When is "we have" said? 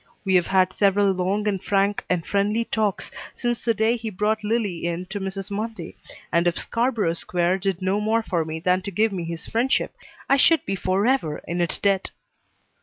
0.25-0.47